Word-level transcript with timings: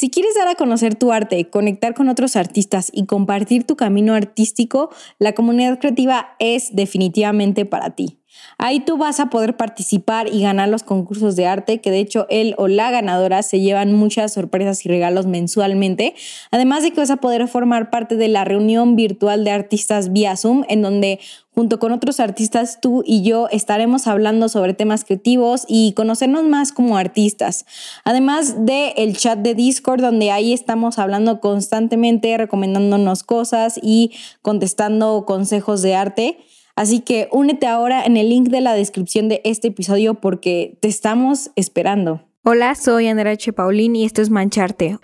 Si 0.00 0.08
quieres 0.08 0.34
dar 0.34 0.48
a 0.48 0.54
conocer 0.54 0.94
tu 0.94 1.12
arte, 1.12 1.50
conectar 1.50 1.92
con 1.92 2.08
otros 2.08 2.34
artistas 2.34 2.90
y 2.90 3.04
compartir 3.04 3.64
tu 3.64 3.76
camino 3.76 4.14
artístico, 4.14 4.88
la 5.18 5.34
comunidad 5.34 5.78
creativa 5.78 6.36
es 6.38 6.74
definitivamente 6.74 7.66
para 7.66 7.90
ti. 7.90 8.19
Ahí 8.58 8.80
tú 8.80 8.96
vas 8.96 9.20
a 9.20 9.30
poder 9.30 9.56
participar 9.56 10.28
y 10.28 10.42
ganar 10.42 10.68
los 10.68 10.82
concursos 10.82 11.36
de 11.36 11.46
arte, 11.46 11.80
que 11.80 11.90
de 11.90 12.00
hecho 12.00 12.26
él 12.28 12.54
o 12.58 12.68
la 12.68 12.90
ganadora 12.90 13.42
se 13.42 13.60
llevan 13.60 13.94
muchas 13.94 14.32
sorpresas 14.34 14.84
y 14.84 14.88
regalos 14.88 15.26
mensualmente. 15.26 16.14
Además 16.50 16.82
de 16.82 16.90
que 16.90 17.00
vas 17.00 17.10
a 17.10 17.16
poder 17.16 17.48
formar 17.48 17.90
parte 17.90 18.16
de 18.16 18.28
la 18.28 18.44
reunión 18.44 18.96
virtual 18.96 19.44
de 19.44 19.50
artistas 19.50 20.12
vía 20.12 20.36
Zoom, 20.36 20.64
en 20.68 20.82
donde 20.82 21.20
junto 21.54 21.78
con 21.78 21.92
otros 21.92 22.20
artistas 22.20 22.78
tú 22.80 23.02
y 23.04 23.22
yo 23.22 23.48
estaremos 23.50 24.06
hablando 24.06 24.48
sobre 24.48 24.74
temas 24.74 25.04
creativos 25.04 25.64
y 25.68 25.92
conocernos 25.92 26.44
más 26.44 26.72
como 26.72 26.96
artistas. 26.96 27.66
Además 28.04 28.64
de 28.64 28.94
el 28.96 29.16
chat 29.16 29.38
de 29.40 29.54
Discord, 29.54 30.00
donde 30.00 30.30
ahí 30.30 30.52
estamos 30.52 30.98
hablando 30.98 31.40
constantemente, 31.40 32.36
recomendándonos 32.36 33.24
cosas 33.24 33.78
y 33.82 34.12
contestando 34.42 35.24
consejos 35.26 35.82
de 35.82 35.94
arte. 35.94 36.38
Así 36.80 37.00
que 37.00 37.28
únete 37.30 37.66
ahora 37.66 38.02
en 38.06 38.16
el 38.16 38.30
link 38.30 38.48
de 38.48 38.62
la 38.62 38.72
descripción 38.72 39.28
de 39.28 39.42
este 39.44 39.68
episodio 39.68 40.14
porque 40.14 40.78
te 40.80 40.88
estamos 40.88 41.50
esperando. 41.54 42.22
Hola, 42.42 42.74
soy 42.74 43.06
Andrea 43.06 43.34
H. 43.34 43.52
Paulín 43.52 43.94
y 43.96 44.06
esto 44.06 44.22
es 44.22 44.30
Mancharte, 44.30 44.96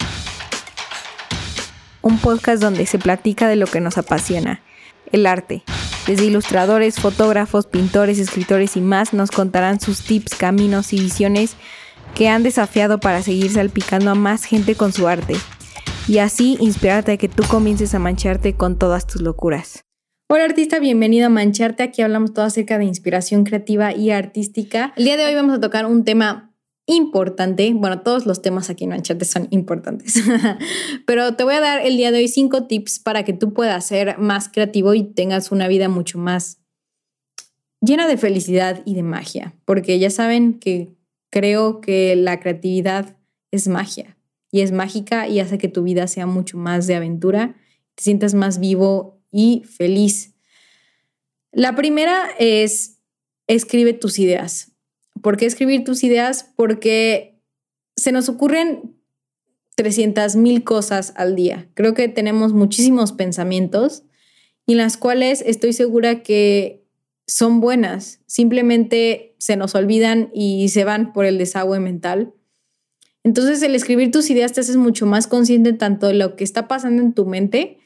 un 2.00 2.16
podcast 2.16 2.62
donde 2.62 2.86
se 2.86 2.98
platica 2.98 3.46
de 3.46 3.56
lo 3.56 3.66
que 3.66 3.82
nos 3.82 3.98
apasiona, 3.98 4.62
el 5.12 5.26
arte. 5.26 5.64
Desde 6.06 6.24
ilustradores, 6.24 6.98
fotógrafos, 6.98 7.66
pintores, 7.66 8.18
escritores 8.18 8.78
y 8.78 8.80
más 8.80 9.12
nos 9.12 9.30
contarán 9.30 9.78
sus 9.78 10.00
tips, 10.00 10.34
caminos 10.34 10.94
y 10.94 10.98
visiones 10.98 11.56
que 12.14 12.30
han 12.30 12.42
desafiado 12.42 13.00
para 13.00 13.20
seguir 13.20 13.50
salpicando 13.50 14.12
a 14.12 14.14
más 14.14 14.44
gente 14.44 14.76
con 14.76 14.94
su 14.94 15.08
arte 15.08 15.34
y 16.08 16.20
así 16.20 16.56
inspirarte 16.58 17.12
a 17.12 17.16
que 17.18 17.28
tú 17.28 17.42
comiences 17.46 17.94
a 17.94 17.98
mancharte 17.98 18.54
con 18.54 18.78
todas 18.78 19.06
tus 19.06 19.20
locuras. 19.20 19.85
Hola 20.28 20.42
artista, 20.42 20.80
bienvenido 20.80 21.26
a 21.26 21.28
Mancharte. 21.28 21.84
Aquí 21.84 22.02
hablamos 22.02 22.34
todo 22.34 22.46
acerca 22.46 22.78
de 22.78 22.84
inspiración 22.84 23.44
creativa 23.44 23.94
y 23.94 24.10
artística. 24.10 24.92
El 24.96 25.04
día 25.04 25.16
de 25.16 25.24
hoy 25.24 25.36
vamos 25.36 25.54
a 25.54 25.60
tocar 25.60 25.86
un 25.86 26.02
tema 26.02 26.52
importante. 26.86 27.72
Bueno, 27.72 28.00
todos 28.00 28.26
los 28.26 28.42
temas 28.42 28.68
aquí 28.68 28.82
en 28.82 28.90
Mancharte 28.90 29.24
son 29.24 29.46
importantes. 29.50 30.20
Pero 31.06 31.36
te 31.36 31.44
voy 31.44 31.54
a 31.54 31.60
dar 31.60 31.86
el 31.86 31.96
día 31.96 32.10
de 32.10 32.18
hoy 32.18 32.26
cinco 32.26 32.66
tips 32.66 32.98
para 32.98 33.24
que 33.24 33.34
tú 33.34 33.52
puedas 33.52 33.86
ser 33.86 34.18
más 34.18 34.48
creativo 34.48 34.94
y 34.94 35.04
tengas 35.04 35.52
una 35.52 35.68
vida 35.68 35.88
mucho 35.88 36.18
más 36.18 36.58
llena 37.80 38.08
de 38.08 38.16
felicidad 38.16 38.82
y 38.84 38.96
de 38.96 39.04
magia. 39.04 39.54
Porque 39.64 40.00
ya 40.00 40.10
saben 40.10 40.58
que 40.58 40.96
creo 41.30 41.80
que 41.80 42.16
la 42.16 42.40
creatividad 42.40 43.16
es 43.52 43.68
magia 43.68 44.18
y 44.50 44.62
es 44.62 44.72
mágica 44.72 45.28
y 45.28 45.38
hace 45.38 45.56
que 45.56 45.68
tu 45.68 45.84
vida 45.84 46.08
sea 46.08 46.26
mucho 46.26 46.58
más 46.58 46.88
de 46.88 46.96
aventura, 46.96 47.54
te 47.94 48.02
sientas 48.02 48.34
más 48.34 48.58
vivo 48.58 49.15
y 49.36 49.64
feliz. 49.64 50.34
La 51.52 51.76
primera 51.76 52.26
es 52.38 53.00
escribe 53.46 53.92
tus 53.92 54.18
ideas. 54.18 54.72
¿Por 55.20 55.36
qué 55.36 55.44
escribir 55.44 55.84
tus 55.84 56.02
ideas? 56.04 56.54
Porque 56.56 57.38
se 57.96 58.12
nos 58.12 58.30
ocurren 58.30 58.96
300 59.74 60.36
mil 60.36 60.64
cosas 60.64 61.12
al 61.16 61.36
día. 61.36 61.68
Creo 61.74 61.92
que 61.92 62.08
tenemos 62.08 62.54
muchísimos 62.54 63.12
pensamientos 63.12 64.04
y 64.64 64.74
las 64.74 64.96
cuales 64.96 65.44
estoy 65.46 65.74
segura 65.74 66.22
que 66.22 66.86
son 67.26 67.60
buenas, 67.60 68.20
simplemente 68.26 69.34
se 69.38 69.56
nos 69.56 69.74
olvidan 69.74 70.30
y 70.32 70.70
se 70.70 70.84
van 70.84 71.12
por 71.12 71.26
el 71.26 71.36
desagüe 71.36 71.78
mental. 71.78 72.32
Entonces 73.22 73.60
el 73.62 73.74
escribir 73.74 74.12
tus 74.12 74.30
ideas 74.30 74.54
te 74.54 74.60
haces 74.60 74.76
mucho 74.76 75.04
más 75.04 75.26
consciente 75.26 75.74
tanto 75.74 76.06
de 76.06 76.14
lo 76.14 76.36
que 76.36 76.44
está 76.44 76.68
pasando 76.68 77.02
en 77.02 77.12
tu 77.12 77.26
mente 77.26 77.80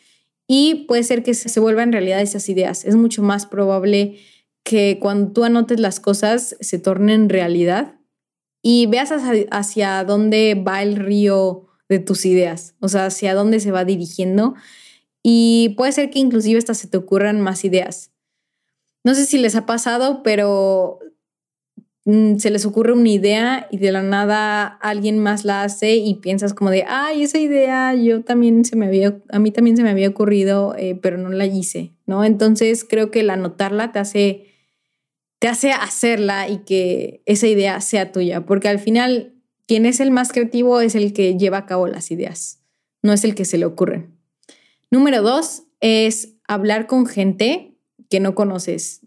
y 0.52 0.86
puede 0.88 1.04
ser 1.04 1.22
que 1.22 1.32
se 1.32 1.60
vuelvan 1.60 1.92
realidad 1.92 2.20
esas 2.20 2.48
ideas. 2.48 2.84
Es 2.84 2.96
mucho 2.96 3.22
más 3.22 3.46
probable 3.46 4.18
que 4.64 4.98
cuando 5.00 5.30
tú 5.30 5.44
anotes 5.44 5.78
las 5.78 6.00
cosas 6.00 6.56
se 6.58 6.80
tornen 6.80 7.28
realidad 7.28 8.00
y 8.60 8.86
veas 8.86 9.12
hacia, 9.12 10.02
dónde 10.02 10.60
va 10.60 10.82
el 10.82 10.96
río 10.96 11.68
de 11.88 12.00
tus 12.00 12.26
ideas, 12.26 12.74
o 12.80 12.88
sea, 12.88 13.06
hacia 13.06 13.32
dónde 13.34 13.60
se 13.60 13.70
va 13.70 13.84
dirigiendo 13.84 14.56
y 15.22 15.74
puede 15.76 15.92
ser 15.92 16.10
que 16.10 16.18
inclusive 16.18 16.58
hasta 16.58 16.74
se 16.74 16.88
te 16.88 16.96
ocurran 16.96 17.40
más 17.40 17.64
ideas. 17.64 18.10
No 19.04 19.14
sé 19.14 19.26
si 19.26 19.38
les 19.38 19.54
ha 19.54 19.66
pasado, 19.66 20.24
pero 20.24 20.98
se 22.04 22.50
les 22.50 22.64
ocurre 22.64 22.94
una 22.94 23.08
idea 23.08 23.68
y 23.70 23.76
de 23.76 23.92
la 23.92 24.02
nada 24.02 24.66
alguien 24.66 25.18
más 25.18 25.44
la 25.44 25.62
hace 25.62 25.96
y 25.96 26.14
piensas 26.14 26.54
como 26.54 26.70
de, 26.70 26.84
ay, 26.88 27.22
esa 27.22 27.38
idea 27.38 27.94
yo 27.94 28.22
también 28.24 28.64
se 28.64 28.74
me 28.76 28.86
había, 28.86 29.20
a 29.28 29.38
mí 29.38 29.50
también 29.50 29.76
se 29.76 29.82
me 29.82 29.90
había 29.90 30.08
ocurrido, 30.08 30.74
eh, 30.78 30.98
pero 31.00 31.18
no 31.18 31.28
la 31.28 31.46
hice, 31.46 31.92
¿no? 32.06 32.24
Entonces 32.24 32.86
creo 32.88 33.10
que 33.10 33.20
el 33.20 33.30
anotarla 33.30 33.92
te 33.92 33.98
hace, 33.98 34.46
te 35.38 35.48
hace 35.48 35.72
hacerla 35.72 36.48
y 36.48 36.58
que 36.58 37.22
esa 37.26 37.46
idea 37.46 37.80
sea 37.82 38.12
tuya, 38.12 38.46
porque 38.46 38.68
al 38.68 38.78
final 38.78 39.34
quien 39.66 39.84
es 39.84 40.00
el 40.00 40.10
más 40.10 40.32
creativo 40.32 40.80
es 40.80 40.94
el 40.94 41.12
que 41.12 41.36
lleva 41.36 41.58
a 41.58 41.66
cabo 41.66 41.86
las 41.86 42.10
ideas, 42.10 42.62
no 43.02 43.12
es 43.12 43.24
el 43.24 43.34
que 43.34 43.44
se 43.44 43.58
le 43.58 43.66
ocurre. 43.66 44.08
Número 44.90 45.22
dos 45.22 45.64
es 45.80 46.36
hablar 46.48 46.86
con 46.86 47.06
gente 47.06 47.76
que 48.08 48.20
no 48.20 48.34
conoces 48.34 49.02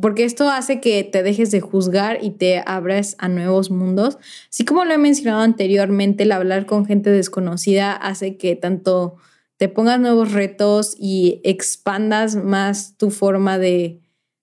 porque 0.00 0.24
esto 0.24 0.48
hace 0.48 0.80
que 0.80 1.04
te 1.04 1.22
dejes 1.22 1.50
de 1.50 1.60
juzgar 1.60 2.18
y 2.22 2.30
te 2.30 2.62
abras 2.66 3.14
a 3.18 3.28
nuevos 3.28 3.70
mundos. 3.70 4.18
Así 4.50 4.64
como 4.64 4.84
lo 4.84 4.92
he 4.92 4.98
mencionado 4.98 5.42
anteriormente, 5.42 6.24
el 6.24 6.32
hablar 6.32 6.66
con 6.66 6.84
gente 6.84 7.10
desconocida 7.10 7.92
hace 7.92 8.36
que 8.36 8.56
tanto 8.56 9.16
te 9.56 9.68
pongas 9.68 10.00
nuevos 10.00 10.32
retos 10.32 10.96
y 10.98 11.40
expandas 11.44 12.34
más 12.34 12.96
tu 12.96 13.10
forma 13.10 13.58
de 13.58 14.00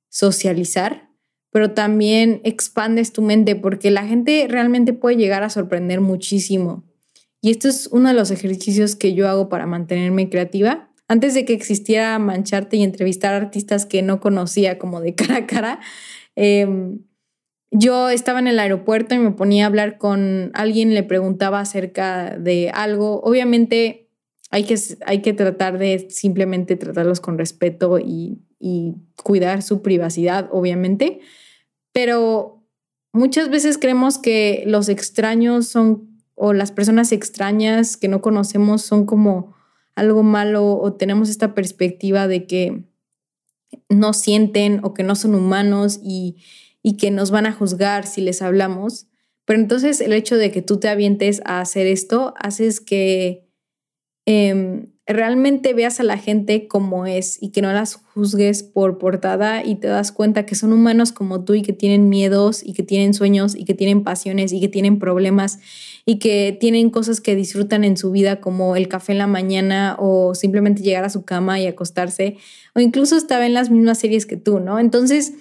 socializar, 0.10 1.10
pero 1.52 1.72
también 1.72 2.40
expandes 2.46 3.12
tu 3.12 3.22
mente 3.22 3.56
porque 3.56 3.92
la 3.92 4.08
gente 4.08 4.46
realmente 4.50 4.94
puede 4.94 5.18
llegar 5.18 5.44
a 5.44 5.50
sorprender 5.50 6.00
muchísimo. 6.00 6.86
Y 7.42 7.52
esto 7.52 7.68
es 7.68 7.88
uno 7.88 8.08
de 8.08 8.16
los 8.16 8.32
ejercicios 8.32 8.96
que 8.96 9.14
yo 9.14 9.28
hago 9.28 9.50
para 9.50 9.66
mantenerme 9.66 10.30
creativa 10.30 10.91
antes 11.12 11.34
de 11.34 11.44
que 11.44 11.52
existiera 11.52 12.18
mancharte 12.20 12.78
y 12.78 12.84
entrevistar 12.84 13.34
artistas 13.34 13.86
que 13.86 14.02
no 14.02 14.22
conocía 14.22 14.80
como 14.80 15.02
de 15.02 15.14
cara 15.16 15.36
a 15.36 15.46
cara, 15.46 15.80
em, 16.38 17.00
yo 17.70 18.10
estaba 18.10 18.40
en 18.40 18.48
el 18.48 18.58
aeropuerto 18.60 19.14
y 19.14 19.20
me 19.20 19.32
ponía 19.32 19.66
a 19.66 19.68
hablar 19.68 19.98
con 19.98 20.52
alguien, 20.54 20.94
le 20.94 21.04
preguntaba 21.04 21.60
acerca 21.60 22.38
de 22.38 22.70
algo. 22.70 23.20
Obviamente 23.24 24.10
hay 24.52 24.64
que, 24.64 24.78
hay 25.06 25.22
que 25.22 25.34
tratar 25.34 25.78
de 25.78 26.08
simplemente 26.10 26.78
tratarlos 26.78 27.20
con 27.20 27.38
respeto 27.38 28.00
y, 28.00 28.40
y 28.58 28.96
cuidar 29.22 29.64
su 29.64 29.82
privacidad, 29.82 30.48
obviamente, 30.54 31.20
pero 31.92 32.64
muchas 33.12 33.50
veces 33.50 33.78
creemos 33.78 34.18
que 34.18 34.64
los 34.66 34.88
extraños 34.88 35.68
son, 35.68 36.22
o 36.36 36.54
las 36.54 36.72
personas 36.72 37.12
extrañas 37.12 37.98
que 37.98 38.08
no 38.08 38.22
conocemos 38.22 38.82
son 38.82 39.06
como 39.06 39.60
algo 39.96 40.24
malo 40.24 40.78
o 40.78 40.94
tenemos 40.94 41.30
esta 41.30 41.54
perspectiva 41.54 42.28
de 42.28 42.46
que 42.48 42.84
no 43.90 44.14
sienten 44.14 44.80
o 44.84 44.94
que 44.94 45.04
no 45.04 45.16
son 45.16 45.36
humanos 45.36 46.00
y, 46.04 46.38
que 46.98 47.12
nos 47.12 47.32
van 47.32 47.46
a 47.46 47.54
juzgar 47.54 48.08
si 48.08 48.22
les 48.22 48.42
hablamos. 48.42 49.08
Pero 49.46 49.60
entonces 49.60 50.02
el 50.02 50.14
hecho 50.14 50.38
de 50.38 50.52
que 50.52 50.62
tú 50.62 50.80
te 50.80 50.90
avientes 50.90 51.42
a 51.46 51.62
hacer 51.62 51.88
esto 51.88 52.34
haces 52.38 52.80
que 52.80 53.48
em, 54.26 54.91
realmente 55.08 55.74
veas 55.74 56.00
a 56.00 56.04
la 56.04 56.18
gente 56.18 56.68
como 56.68 57.06
es 57.06 57.42
y 57.42 57.50
que 57.50 57.62
no 57.62 57.74
las 57.74 57.96
juzgues 57.96 58.64
por 58.64 58.98
portada 58.98 59.64
y 59.66 59.76
te 59.76 59.88
das 59.88 60.12
cuenta 60.12 60.46
que 60.46 60.56
son 60.56 60.74
humanos 60.74 61.12
como 61.12 61.44
tú 61.44 61.54
y 61.56 61.64
que 61.64 61.74
tienen 61.74 62.08
miedos 62.08 62.62
y 62.64 62.74
que 62.74 62.84
tienen 62.84 63.14
sueños 63.14 63.56
y 63.56 63.66
que 63.66 63.74
tienen 63.74 64.04
pasiones 64.04 64.54
y 64.54 64.62
que 64.62 64.68
tienen 64.68 65.00
problemas 65.00 65.60
y 66.06 66.20
que 66.20 66.56
tienen 66.60 66.90
cosas 66.90 67.20
que 67.20 67.36
disfrutan 67.36 67.84
en 67.84 67.98
su 67.98 68.12
vida 68.12 68.40
como 68.42 68.76
el 68.76 68.88
café 68.88 69.14
en 69.14 69.18
la 69.18 69.28
mañana 69.28 69.96
o 70.00 70.36
simplemente 70.36 70.84
llegar 70.84 71.04
a 71.04 71.10
su 71.10 71.26
cama 71.26 71.60
y 71.60 71.68
acostarse 71.68 72.38
o 72.76 72.80
incluso 72.80 73.18
estar 73.18 73.42
en 73.42 73.54
las 73.54 73.70
mismas 73.70 74.00
series 74.00 74.26
que 74.26 74.38
tú, 74.38 74.60
¿no? 74.60 74.80
Entonces 74.80 75.34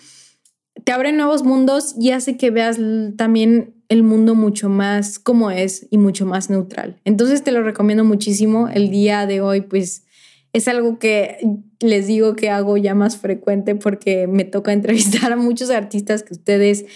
te 0.84 0.92
abren 0.92 1.16
nuevos 1.16 1.44
mundos 1.44 1.94
y 1.98 2.10
hace 2.10 2.36
que 2.36 2.50
veas 2.50 2.78
también 3.16 3.74
el 3.88 4.02
mundo 4.02 4.34
mucho 4.34 4.68
más 4.68 5.18
como 5.18 5.50
es 5.50 5.86
y 5.90 5.98
mucho 5.98 6.26
más 6.26 6.48
neutral. 6.48 7.00
Entonces 7.04 7.42
te 7.42 7.52
lo 7.52 7.62
recomiendo 7.62 8.04
muchísimo. 8.04 8.68
El 8.68 8.90
día 8.90 9.26
de 9.26 9.40
hoy, 9.40 9.62
pues 9.62 10.04
es 10.52 10.68
algo 10.68 10.98
que 10.98 11.38
les 11.80 12.06
digo 12.06 12.36
que 12.36 12.50
hago 12.50 12.76
ya 12.76 12.94
más 12.94 13.16
frecuente 13.16 13.74
porque 13.74 14.26
me 14.26 14.44
toca 14.44 14.72
entrevistar 14.72 15.32
a 15.32 15.36
muchos 15.36 15.70
artistas 15.70 16.22
que 16.22 16.34
ustedes 16.34 16.86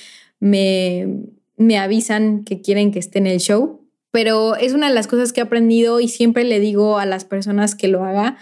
me, 0.40 1.24
me 1.56 1.78
avisan 1.78 2.44
que 2.44 2.60
quieren 2.60 2.92
que 2.92 2.98
esté 2.98 3.18
en 3.18 3.26
el 3.26 3.40
show. 3.40 3.80
Pero 4.10 4.54
es 4.54 4.72
una 4.72 4.88
de 4.88 4.94
las 4.94 5.08
cosas 5.08 5.32
que 5.32 5.40
he 5.40 5.42
aprendido 5.42 5.98
y 5.98 6.06
siempre 6.06 6.44
le 6.44 6.60
digo 6.60 6.98
a 6.98 7.06
las 7.06 7.24
personas 7.24 7.74
que 7.74 7.88
lo 7.88 8.04
haga 8.04 8.36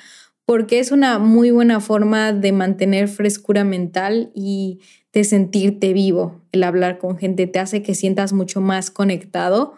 porque 0.44 0.78
es 0.78 0.92
una 0.92 1.18
muy 1.18 1.50
buena 1.50 1.80
forma 1.80 2.32
de 2.32 2.52
mantener 2.52 3.08
frescura 3.08 3.64
mental 3.64 4.30
y 4.34 4.80
de 5.12 5.24
sentirte 5.24 5.92
vivo. 5.92 6.42
El 6.52 6.64
hablar 6.64 6.98
con 6.98 7.18
gente 7.18 7.46
te 7.46 7.58
hace 7.58 7.82
que 7.82 7.94
sientas 7.94 8.32
mucho 8.32 8.60
más 8.60 8.90
conectado 8.90 9.74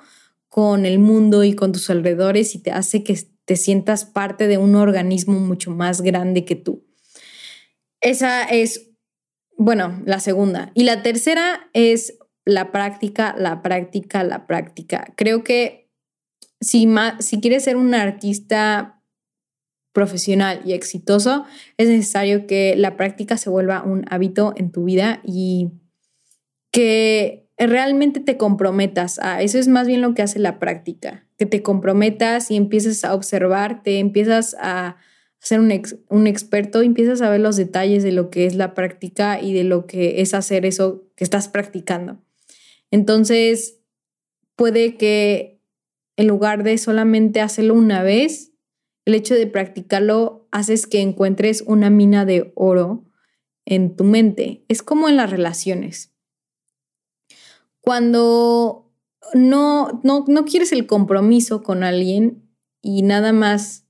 con 0.48 0.86
el 0.86 0.98
mundo 0.98 1.44
y 1.44 1.54
con 1.54 1.72
tus 1.72 1.90
alrededores 1.90 2.54
y 2.54 2.58
te 2.60 2.70
hace 2.70 3.02
que 3.02 3.18
te 3.44 3.56
sientas 3.56 4.04
parte 4.04 4.46
de 4.46 4.58
un 4.58 4.74
organismo 4.76 5.38
mucho 5.38 5.70
más 5.70 6.00
grande 6.00 6.44
que 6.44 6.56
tú. 6.56 6.84
Esa 8.00 8.44
es, 8.44 8.90
bueno, 9.56 10.00
la 10.06 10.20
segunda. 10.20 10.70
Y 10.74 10.84
la 10.84 11.02
tercera 11.02 11.68
es 11.72 12.18
la 12.44 12.70
práctica, 12.70 13.34
la 13.36 13.62
práctica, 13.62 14.22
la 14.22 14.46
práctica. 14.46 15.12
Creo 15.16 15.42
que 15.42 15.90
si, 16.60 16.88
si 17.18 17.40
quieres 17.40 17.64
ser 17.64 17.76
un 17.76 17.94
artista 17.94 18.93
profesional 19.94 20.60
y 20.66 20.72
exitoso, 20.72 21.44
es 21.78 21.88
necesario 21.88 22.46
que 22.46 22.74
la 22.76 22.96
práctica 22.96 23.38
se 23.38 23.48
vuelva 23.48 23.84
un 23.84 24.04
hábito 24.10 24.52
en 24.56 24.72
tu 24.72 24.84
vida 24.84 25.20
y 25.24 25.70
que 26.72 27.48
realmente 27.56 28.18
te 28.18 28.36
comprometas 28.36 29.20
a, 29.20 29.40
eso 29.40 29.56
es 29.56 29.68
más 29.68 29.86
bien 29.86 30.00
lo 30.00 30.12
que 30.12 30.22
hace 30.22 30.40
la 30.40 30.58
práctica, 30.58 31.26
que 31.38 31.46
te 31.46 31.62
comprometas 31.62 32.50
y 32.50 32.56
empieces 32.56 33.04
a 33.04 33.14
observar, 33.14 33.84
te 33.84 34.00
empiezas 34.00 34.56
a 34.58 34.96
ser 35.38 35.60
un, 35.60 35.72
un 36.08 36.26
experto, 36.26 36.82
empiezas 36.82 37.22
a 37.22 37.30
ver 37.30 37.40
los 37.40 37.56
detalles 37.56 38.02
de 38.02 38.10
lo 38.10 38.30
que 38.30 38.46
es 38.46 38.56
la 38.56 38.74
práctica 38.74 39.40
y 39.40 39.54
de 39.54 39.62
lo 39.62 39.86
que 39.86 40.20
es 40.22 40.34
hacer 40.34 40.66
eso 40.66 41.04
que 41.14 41.22
estás 41.22 41.46
practicando. 41.48 42.18
Entonces, 42.90 43.78
puede 44.56 44.96
que 44.96 45.60
en 46.16 46.26
lugar 46.26 46.64
de 46.64 46.78
solamente 46.78 47.40
hacerlo 47.40 47.74
una 47.74 48.02
vez, 48.02 48.53
el 49.04 49.14
hecho 49.14 49.34
de 49.34 49.46
practicarlo 49.46 50.48
haces 50.50 50.86
que 50.86 51.00
encuentres 51.00 51.62
una 51.66 51.90
mina 51.90 52.24
de 52.24 52.52
oro 52.54 53.04
en 53.66 53.96
tu 53.96 54.04
mente. 54.04 54.64
Es 54.68 54.82
como 54.82 55.08
en 55.08 55.16
las 55.16 55.30
relaciones 55.30 56.14
cuando 57.84 58.90
no, 59.34 60.00
no, 60.02 60.24
no 60.26 60.44
quieres 60.46 60.72
el 60.72 60.86
compromiso 60.86 61.62
con 61.62 61.84
alguien 61.84 62.48
y 62.80 63.02
nada 63.02 63.34
más 63.34 63.86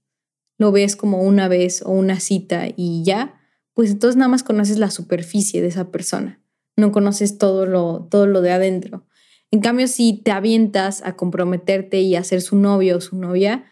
lo 0.58 0.72
ves 0.72 0.96
como 0.96 1.22
una 1.22 1.46
vez 1.46 1.80
o 1.80 1.92
una 1.92 2.18
cita 2.18 2.66
y 2.76 3.04
ya, 3.04 3.40
pues 3.72 3.92
entonces 3.92 4.16
nada 4.16 4.28
más 4.28 4.42
conoces 4.42 4.78
la 4.78 4.90
superficie 4.90 5.62
de 5.62 5.68
esa 5.68 5.92
persona, 5.92 6.42
no 6.76 6.90
conoces 6.90 7.38
todo 7.38 7.66
lo, 7.66 8.08
todo 8.10 8.26
lo 8.26 8.40
de 8.40 8.50
adentro. 8.50 9.06
En 9.52 9.60
cambio, 9.60 9.86
si 9.86 10.20
te 10.24 10.32
avientas 10.32 11.00
a 11.04 11.14
comprometerte 11.14 12.00
y 12.00 12.16
a 12.16 12.24
ser 12.24 12.42
su 12.42 12.56
novio 12.56 12.96
o 12.96 13.00
su 13.00 13.16
novia, 13.16 13.64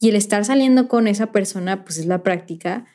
y 0.00 0.08
el 0.08 0.16
estar 0.16 0.44
saliendo 0.44 0.88
con 0.88 1.08
esa 1.08 1.32
persona, 1.32 1.84
pues 1.84 1.98
es 1.98 2.06
la 2.06 2.22
práctica, 2.22 2.86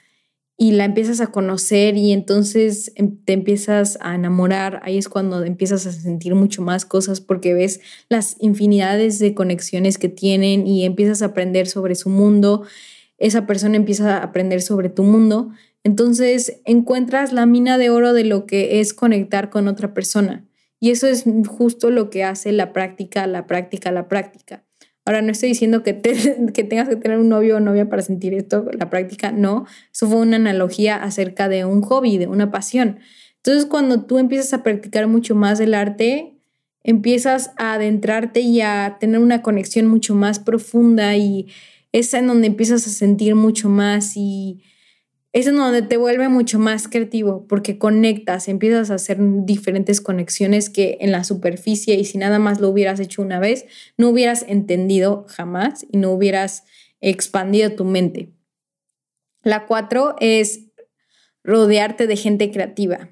y 0.58 0.72
la 0.72 0.86
empiezas 0.86 1.20
a 1.20 1.28
conocer 1.28 1.98
y 1.98 2.12
entonces 2.12 2.92
em, 2.96 3.18
te 3.26 3.34
empiezas 3.34 3.98
a 4.02 4.16
enamorar, 4.16 4.82
ahí 4.84 4.98
es 4.98 5.10
cuando 5.10 5.44
empiezas 5.44 5.86
a 5.86 5.92
sentir 5.92 6.36
mucho 6.36 6.62
más 6.62 6.86
cosas 6.86 7.22
porque 7.22 7.54
ves 7.54 7.82
las 8.10 8.36
infinidades 8.40 9.20
de 9.20 9.34
conexiones 9.34 9.98
que 9.98 10.10
tienen 10.10 10.68
y 10.68 10.86
empiezas 10.86 11.22
a 11.22 11.28
aprender 11.28 11.68
sobre 11.68 11.96
su 11.96 12.10
mundo, 12.10 12.64
esa 13.18 13.48
persona 13.48 13.76
empieza 13.78 14.18
a 14.18 14.24
aprender 14.24 14.62
sobre 14.62 14.90
tu 14.90 15.04
mundo, 15.04 15.50
entonces 15.84 16.62
encuentras 16.66 17.34
la 17.34 17.46
mina 17.46 17.78
de 17.78 17.90
oro 17.90 18.14
de 18.14 18.24
lo 18.24 18.46
que 18.46 18.80
es 18.80 18.94
conectar 18.94 19.50
con 19.50 19.68
otra 19.68 19.94
persona. 19.94 20.46
Y 20.80 20.92
eso 20.92 21.08
es 21.08 21.24
justo 21.48 21.92
lo 21.92 22.10
que 22.10 22.24
hace 22.24 22.52
la 22.52 22.74
práctica, 22.74 23.26
la 23.26 23.48
práctica, 23.48 23.92
la 23.92 24.08
práctica. 24.08 24.64
Ahora, 25.06 25.22
no 25.22 25.32
estoy 25.32 25.50
diciendo 25.50 25.84
que, 25.84 25.94
tengas 25.94 26.90
que 26.90 26.96
tener 26.96 27.18
un 27.18 27.30
novio 27.30 27.58
o 27.58 27.60
novia 27.60 27.90
para 27.90 28.02
sentir 28.02 28.34
esto, 28.34 28.66
la 28.78 28.90
práctica, 28.90 29.32
no. 29.32 29.66
Eso 29.92 30.08
fue 30.08 30.18
una 30.18 30.38
analogía 30.38 30.96
acerca 30.96 31.50
de 31.50 31.66
un 31.66 31.82
hobby, 31.82 32.18
de 32.18 32.28
una 32.28 32.52
pasión. 32.52 33.00
Entonces, 33.38 33.66
cuando 33.66 34.06
tú 34.06 34.20
empiezas 34.20 34.54
a 34.54 34.64
practicar 34.64 35.08
mucho 35.08 35.36
más 35.36 35.60
el 35.60 35.74
arte, 35.74 36.38
empiezas 36.84 37.52
a 37.58 37.74
adentrarte 37.74 38.42
y 38.42 38.62
a 38.62 38.98
tener 39.00 39.20
una 39.20 39.42
conexión 39.42 39.88
mucho 39.88 40.16
más 40.16 40.40
profunda 40.40 41.16
y 41.18 41.48
es 41.92 42.14
en 42.14 42.28
donde 42.28 42.48
empiezas 42.48 42.88
a 42.88 42.90
sentir 42.90 43.36
mucho 43.36 43.70
más 43.70 44.16
y 44.16 44.64
es 45.34 45.48
donde 45.48 45.82
te 45.82 45.98
vuelve 45.98 46.30
mucho 46.30 46.60
más 46.60 46.88
creativo 46.88 47.48
porque 47.48 47.80
conectas, 47.80 48.48
empiezas 48.48 48.92
a 48.92 48.96
hacer 48.96 49.18
diferentes 49.20 50.00
conexiones 50.00 50.70
que 50.70 51.00
en 51.02 51.12
la 51.12 51.24
superficie 51.24 51.96
y 51.96 52.06
si 52.06 52.20
nada 52.20 52.38
más 52.38 52.62
lo 52.62 52.70
hubieras 52.70 53.00
hecho 53.00 53.24
una 53.24 53.40
vez, 53.40 53.66
no 53.98 54.10
hubieras 54.10 54.46
entendido 54.48 55.26
jamás 55.28 55.86
y 55.92 55.98
no 55.98 56.12
hubieras 56.12 56.66
expandido 57.02 57.72
tu 57.72 57.84
mente. 57.84 58.30
La 59.42 59.66
cuatro 59.66 60.16
es 60.20 60.68
rodearte 61.44 62.06
de 62.06 62.16
gente 62.16 62.52
creativa. 62.52 63.10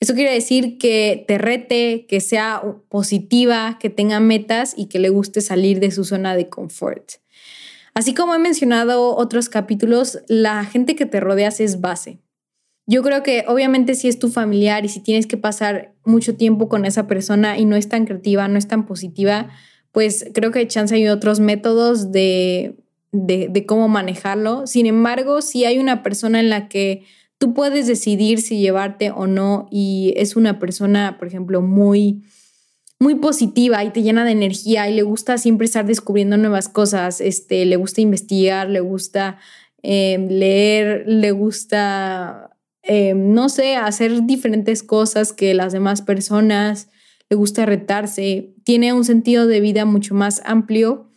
Eso 0.00 0.14
quiere 0.14 0.32
decir 0.32 0.78
que 0.78 1.24
te 1.26 1.38
rete, 1.38 2.06
que 2.06 2.20
sea 2.20 2.62
positiva, 2.88 3.78
que 3.80 3.90
tenga 3.90 4.20
metas 4.20 4.74
y 4.76 4.86
que 4.86 5.00
le 5.00 5.08
guste 5.08 5.40
salir 5.40 5.80
de 5.80 5.90
su 5.90 6.04
zona 6.04 6.36
de 6.36 6.48
confort. 6.48 7.14
Así 7.98 8.14
como 8.14 8.32
he 8.32 8.38
mencionado 8.38 9.16
otros 9.16 9.48
capítulos, 9.48 10.20
la 10.28 10.64
gente 10.64 10.94
que 10.94 11.04
te 11.04 11.18
rodeas 11.18 11.58
es 11.58 11.80
base. 11.80 12.20
Yo 12.86 13.02
creo 13.02 13.24
que 13.24 13.44
obviamente 13.48 13.96
si 13.96 14.06
es 14.06 14.20
tu 14.20 14.28
familiar 14.28 14.84
y 14.84 14.88
si 14.88 15.00
tienes 15.00 15.26
que 15.26 15.36
pasar 15.36 15.96
mucho 16.04 16.36
tiempo 16.36 16.68
con 16.68 16.84
esa 16.84 17.08
persona 17.08 17.58
y 17.58 17.64
no 17.64 17.74
es 17.74 17.88
tan 17.88 18.06
creativa, 18.06 18.46
no 18.46 18.56
es 18.56 18.68
tan 18.68 18.86
positiva, 18.86 19.48
pues 19.90 20.26
creo 20.32 20.52
que 20.52 20.68
chance 20.68 20.94
hay 20.94 21.08
otros 21.08 21.40
métodos 21.40 22.12
de, 22.12 22.76
de, 23.10 23.48
de 23.50 23.66
cómo 23.66 23.88
manejarlo. 23.88 24.68
Sin 24.68 24.86
embargo, 24.86 25.42
si 25.42 25.64
hay 25.64 25.80
una 25.80 26.04
persona 26.04 26.38
en 26.38 26.50
la 26.50 26.68
que 26.68 27.02
tú 27.36 27.52
puedes 27.52 27.88
decidir 27.88 28.40
si 28.40 28.60
llevarte 28.60 29.10
o 29.10 29.26
no 29.26 29.66
y 29.72 30.14
es 30.16 30.36
una 30.36 30.60
persona, 30.60 31.16
por 31.18 31.26
ejemplo, 31.26 31.62
muy 31.62 32.22
muy 33.00 33.14
positiva 33.16 33.84
y 33.84 33.90
te 33.90 34.02
llena 34.02 34.24
de 34.24 34.32
energía 34.32 34.88
y 34.88 34.94
le 34.94 35.02
gusta 35.02 35.38
siempre 35.38 35.66
estar 35.66 35.86
descubriendo 35.86 36.36
nuevas 36.36 36.68
cosas, 36.68 37.20
este, 37.20 37.64
le 37.64 37.76
gusta 37.76 38.00
investigar, 38.00 38.68
le 38.68 38.80
gusta 38.80 39.38
em, 39.82 40.26
leer, 40.28 41.04
le 41.06 41.30
gusta, 41.30 42.56
em, 42.82 43.32
no 43.34 43.48
sé, 43.48 43.76
hacer 43.76 44.26
diferentes 44.26 44.82
cosas 44.82 45.32
que 45.32 45.54
las 45.54 45.72
demás 45.72 46.02
personas, 46.02 46.90
le 47.30 47.36
gusta 47.36 47.66
retarse, 47.66 48.54
tiene 48.64 48.92
un 48.92 49.04
sentido 49.04 49.46
de 49.46 49.60
vida 49.60 49.84
mucho 49.84 50.14
más 50.14 50.42
amplio. 50.44 51.10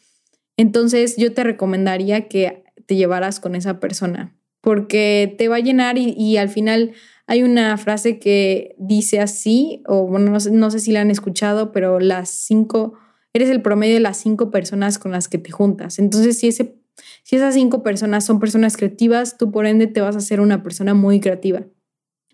Entonces 0.57 1.15
yo 1.17 1.33
te 1.33 1.43
recomendaría 1.43 2.27
que 2.27 2.63
te 2.85 2.95
llevaras 2.95 3.39
con 3.39 3.55
esa 3.55 3.79
persona 3.79 4.35
porque 4.61 5.33
te 5.37 5.47
va 5.47 5.55
a 5.55 5.59
llenar 5.61 5.97
y, 5.97 6.13
y 6.15 6.37
al 6.37 6.49
final 6.49 6.93
hay 7.31 7.43
una 7.43 7.77
frase 7.77 8.19
que 8.19 8.75
dice 8.77 9.21
así, 9.21 9.83
o 9.87 10.05
bueno, 10.05 10.37
no 10.51 10.69
sé, 10.69 10.79
si 10.79 10.91
la 10.91 10.99
han 10.99 11.09
escuchado, 11.09 11.71
pero 11.71 12.01
las 12.01 12.27
cinco, 12.27 12.95
eres 13.31 13.49
el 13.49 13.61
promedio 13.61 13.93
de 13.93 14.01
las 14.01 14.17
cinco 14.17 14.51
personas 14.51 14.99
con 14.99 15.13
las 15.13 15.29
que 15.29 15.37
te 15.37 15.49
juntas. 15.49 15.97
Entonces, 15.97 16.37
si, 16.37 16.49
ese, 16.49 16.75
si 17.23 17.37
esas 17.37 17.53
cinco 17.53 17.83
personas 17.83 18.25
son 18.25 18.41
personas 18.41 18.75
creativas, 18.75 19.37
tú 19.37 19.49
por 19.49 19.65
ende 19.65 19.87
te 19.87 20.01
vas 20.01 20.17
a 20.17 20.19
ser 20.19 20.41
una 20.41 20.61
persona 20.61 20.93
muy 20.93 21.21
creativa. 21.21 21.63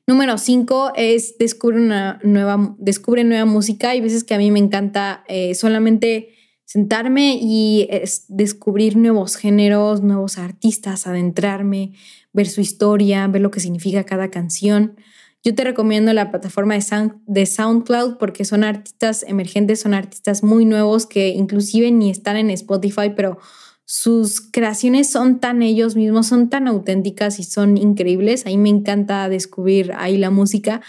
Número 0.08 0.36
cinco 0.39 0.92
es 0.96 1.38
descubre 1.38 1.77
una 1.77 2.20
nueva, 2.24 2.75
descubre 2.80 3.24
nueva 3.24 3.46
música. 3.46 3.92
Hay 3.92 4.01
veces 4.01 4.24
que 4.24 4.34
a 4.34 4.39
mí 4.39 4.50
me 4.50 4.58
encanta 4.58 5.24
eh, 5.27 5.54
solamente 5.54 6.30
sentarme 6.67 7.39
y 7.41 7.88
descubrir 8.27 8.97
nuevos 8.97 9.38
géneros, 9.38 10.03
nuevos 10.03 10.38
artistas, 10.38 11.07
adentrarme, 11.07 11.93
ver 12.33 12.50
su 12.50 12.59
historia, 12.59 13.25
ver 13.27 13.41
lo 13.41 13.51
que 13.51 13.62
significa 13.62 14.03
cada 14.03 14.29
canción. 14.29 14.97
Yo 15.45 15.55
te 15.55 15.63
recomiendo 15.63 16.12
la 16.12 16.29
plataforma 16.29 16.75
de, 16.75 17.45
SoundCloud 17.45 18.17
porque 18.17 18.43
son 18.43 18.65
artistas 18.65 19.24
emergentes, 19.25 19.79
son 19.79 19.93
artistas 19.93 20.43
muy 20.43 20.65
nuevos 20.65 21.05
que 21.05 21.29
inclusive 21.29 21.89
ni 21.89 22.09
están 22.09 22.36
en 22.36 22.50
Spotify, 22.50 23.13
pero 23.15 23.38
sus 23.86 24.41
creaciones 24.41 25.09
son 25.09 25.39
tan 25.39 25.62
ellos 25.62 25.95
mismos, 25.95 26.27
son 26.27 26.50
tan 26.50 26.67
auténticas 26.67 27.39
y 27.39 27.45
son 27.45 27.77
increíbles. 27.77 28.45
Ahí 28.45 28.57
me 28.57 28.67
encanta 28.67 29.29
descubrir 29.29 29.93
ahí 29.95 30.17
la 30.17 30.31
música, 30.31 30.81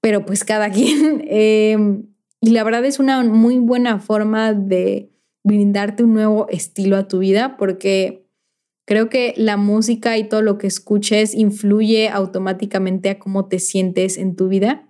pero 0.00 0.24
pues 0.24 0.42
cada 0.42 0.70
quien. 0.72 1.22
Em, 1.28 2.11
y 2.42 2.50
la 2.50 2.62
verdad 2.62 2.84
es 2.84 2.98
una 2.98 3.22
muy 3.22 3.58
buena 3.58 3.98
forma 3.98 4.52
de 4.52 5.10
brindarte 5.42 6.04
un 6.04 6.12
nuevo 6.12 6.46
estilo 6.50 6.98
a 6.98 7.08
tu 7.08 7.20
vida 7.20 7.56
porque 7.56 8.22
Creo 8.84 9.08
que 9.08 9.32
la 9.36 9.56
música 9.56 10.18
y 10.18 10.28
todo 10.28 10.42
lo 10.42 10.58
que 10.58 10.66
escuches 10.66 11.34
influye 11.34 12.08
automáticamente 12.08 13.10
a 13.10 13.18
cómo 13.18 13.46
te 13.46 13.58
sientes 13.58 14.18
en 14.18 14.34
tu 14.34 14.48
vida. 14.48 14.88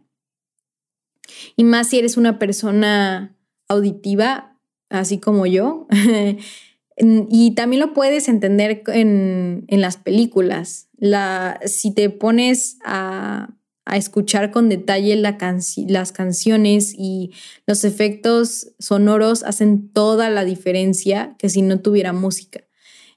Y 1.56 1.64
más 1.64 1.88
si 1.88 1.98
eres 1.98 2.16
una 2.16 2.38
persona 2.38 3.36
auditiva, 3.68 4.58
así 4.88 5.18
como 5.18 5.46
yo. 5.46 5.86
y 6.96 7.54
también 7.54 7.80
lo 7.80 7.92
puedes 7.92 8.28
entender 8.28 8.82
en, 8.86 9.66
las 9.68 9.98
películas. 9.98 10.88
La, 10.96 11.60
si 11.66 11.94
te 11.94 12.08
pones 12.08 12.78
a, 12.84 13.54
escuchar 13.86 14.50
con 14.50 14.68
detalle 14.68 15.16
las 15.16 16.12
canciones 16.12 16.94
y 16.96 17.32
los 17.66 17.84
efectos 17.84 18.72
sonoros 18.78 19.42
hacen 19.42 19.88
toda 19.92 20.30
la 20.30 20.44
diferencia 20.44 21.34
que 21.38 21.48
si 21.48 21.62
no 21.62 21.80
tuviera 21.80 22.12
música. 22.12 22.64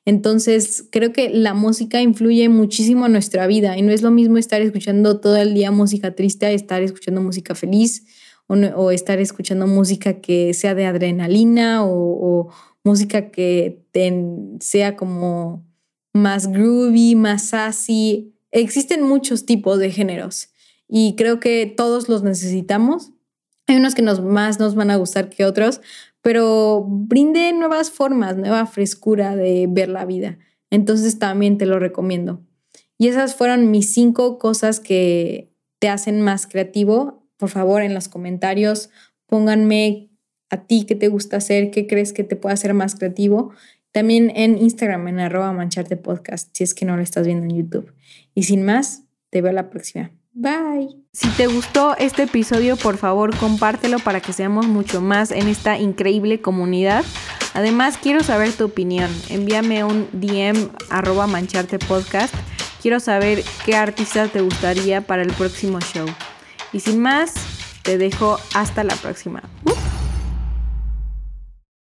Entonces, 0.06 0.88
creo 0.92 1.12
que 1.12 1.30
la 1.30 1.56
música 1.56 2.02
influye 2.02 2.48
muchísimo 2.48 3.08
en 3.08 3.12
nuestra 3.12 3.48
vida 3.48 3.76
y 3.78 3.82
no 3.82 3.92
es 3.92 4.04
lo 4.04 4.12
mismo 4.12 4.38
estar 4.38 4.62
escuchando 4.62 5.20
todo 5.20 5.38
el 5.38 5.56
día 5.56 5.72
música 5.72 6.14
triste 6.14 6.46
a 6.46 6.52
estar 6.52 6.84
escuchando 6.84 7.22
música 7.22 7.56
feliz 7.56 8.06
o, 8.48 8.92
estar 8.92 9.20
escuchando 9.20 9.66
música 9.66 10.22
que 10.22 10.54
sea 10.54 10.76
de 10.76 10.86
adrenalina 10.86 11.84
o, 11.84 12.52
música 12.84 13.32
que 13.32 13.84
sea 14.60 14.96
como 14.96 15.66
más 16.14 16.52
groovy, 16.52 17.16
más 17.16 17.50
sassy. 17.50 18.36
Existen 18.52 19.02
muchos 19.02 19.48
tipos 19.48 19.80
de 19.80 19.90
géneros 19.90 20.50
y 20.88 21.16
creo 21.16 21.40
que 21.40 21.66
todos 21.66 22.10
los 22.10 22.24
necesitamos. 22.24 23.12
Hay 23.68 23.78
unos 23.78 23.96
que 23.96 24.02
nos, 24.02 24.22
más 24.22 24.60
nos 24.60 24.76
van 24.76 24.92
a 24.92 24.96
gustar 24.98 25.30
que 25.30 25.46
otros, 25.46 25.82
pero 26.22 26.86
brinde 26.88 27.52
nuevas 27.54 27.90
formas, 27.90 28.38
nueva 28.38 28.66
frescura 28.66 29.36
de 29.36 29.68
ver 29.70 29.90
la 29.90 30.06
vida. 30.06 30.38
Entonces 30.70 31.20
también 31.20 31.58
te 31.58 31.66
lo 31.66 31.80
recomiendo. 31.80 32.42
Y 32.98 33.08
esas 33.08 33.36
fueron 33.36 33.72
mis 33.72 33.94
cinco 33.94 34.38
cosas 34.38 34.80
que 34.80 35.52
te 35.80 35.90
hacen 35.90 36.22
más 36.22 36.48
creativo. 36.48 37.28
Por 37.38 37.50
favor, 37.50 37.82
en 37.82 37.94
los 37.94 38.08
comentarios 38.08 38.90
pónganme 39.28 40.10
a 40.50 40.66
ti 40.66 40.86
qué 40.86 40.96
te 40.96 41.08
gusta 41.08 41.38
hacer, 41.38 41.72
qué 41.72 41.88
crees 41.88 42.14
que 42.14 42.24
te 42.24 42.36
puede 42.36 42.54
hacer 42.54 42.74
más 42.74 42.96
creativo. 42.96 43.52
También 43.92 44.32
en 44.36 44.58
Instagram, 44.58 45.08
en 45.08 45.20
arroba 45.20 45.52
mancharte 45.54 45.98
podcast, 45.98 46.50
si 46.56 46.64
es 46.64 46.74
que 46.74 46.86
no 46.86 46.96
lo 46.98 47.02
estás 47.02 47.26
viendo 47.26 47.46
en 47.46 47.56
YouTube. 47.56 47.94
Y 48.34 48.44
sin 48.44 48.64
más, 48.64 49.04
te 49.30 49.42
veo 49.42 49.54
la 49.54 49.70
próxima. 49.70 50.12
Bye. 50.38 50.90
Si 51.14 51.30
te 51.30 51.48
gustó 51.48 51.96
este 51.98 52.24
episodio, 52.24 52.76
por 52.76 52.98
favor 52.98 53.34
compártelo 53.38 54.00
para 54.00 54.20
que 54.20 54.34
seamos 54.34 54.68
mucho 54.68 55.00
más 55.00 55.32
en 55.32 55.48
esta 55.48 55.78
increíble 55.78 56.42
comunidad. 56.42 57.06
Además, 57.54 57.98
quiero 57.98 58.22
saber 58.22 58.52
tu 58.52 58.66
opinión. 58.66 59.10
Envíame 59.30 59.86
un 59.86 60.10
DM 60.12 60.70
arroba 60.90 61.26
mancharte 61.26 61.80
podcast. 61.80 62.36
Quiero 62.82 63.00
saber 63.00 63.46
qué 63.66 63.78
artista 63.78 64.28
te 64.28 64.42
gustaría 64.42 65.00
para 65.00 65.22
el 65.22 65.32
próximo 65.32 65.80
show. 65.80 66.06
Y 66.74 66.82
sin 66.82 67.00
más, 67.00 67.34
te 67.82 67.98
dejo 67.98 68.38
hasta 68.54 68.84
la 68.84 68.96
próxima. 68.96 69.42